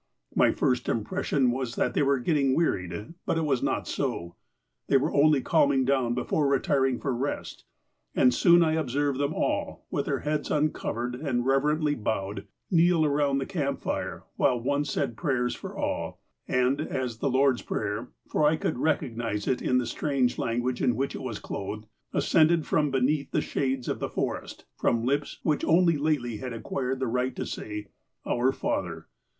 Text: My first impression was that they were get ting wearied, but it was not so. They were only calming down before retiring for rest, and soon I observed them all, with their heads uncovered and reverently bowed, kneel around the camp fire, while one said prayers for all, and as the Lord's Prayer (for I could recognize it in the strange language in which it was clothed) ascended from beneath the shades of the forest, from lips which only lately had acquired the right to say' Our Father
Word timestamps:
My 0.33 0.51
first 0.51 0.89
impression 0.89 1.51
was 1.51 1.75
that 1.75 1.93
they 1.93 2.01
were 2.01 2.17
get 2.17 2.33
ting 2.33 2.55
wearied, 2.55 3.13
but 3.27 3.37
it 3.37 3.45
was 3.45 3.61
not 3.61 3.87
so. 3.87 4.35
They 4.87 4.97
were 4.97 5.13
only 5.13 5.41
calming 5.43 5.85
down 5.85 6.15
before 6.15 6.47
retiring 6.47 6.99
for 6.99 7.13
rest, 7.13 7.65
and 8.15 8.33
soon 8.33 8.63
I 8.63 8.71
observed 8.73 9.19
them 9.19 9.31
all, 9.31 9.85
with 9.91 10.07
their 10.07 10.21
heads 10.21 10.49
uncovered 10.49 11.13
and 11.13 11.45
reverently 11.45 11.93
bowed, 11.93 12.47
kneel 12.71 13.05
around 13.05 13.37
the 13.37 13.45
camp 13.45 13.79
fire, 13.81 14.23
while 14.37 14.59
one 14.59 14.85
said 14.85 15.15
prayers 15.17 15.53
for 15.53 15.77
all, 15.77 16.19
and 16.47 16.81
as 16.81 17.19
the 17.19 17.29
Lord's 17.29 17.61
Prayer 17.61 18.09
(for 18.27 18.43
I 18.47 18.55
could 18.55 18.79
recognize 18.79 19.47
it 19.47 19.61
in 19.61 19.77
the 19.77 19.85
strange 19.85 20.39
language 20.39 20.81
in 20.81 20.95
which 20.95 21.13
it 21.13 21.21
was 21.21 21.37
clothed) 21.37 21.85
ascended 22.11 22.65
from 22.65 22.89
beneath 22.89 23.29
the 23.29 23.39
shades 23.41 23.87
of 23.87 23.99
the 23.99 24.09
forest, 24.09 24.65
from 24.79 25.05
lips 25.05 25.39
which 25.43 25.63
only 25.63 25.95
lately 25.99 26.37
had 26.37 26.53
acquired 26.53 26.99
the 26.99 27.05
right 27.07 27.35
to 27.35 27.45
say' 27.45 27.85
Our 28.25 28.51
Father 28.51 29.05